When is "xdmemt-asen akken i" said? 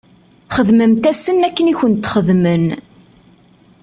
0.57-1.73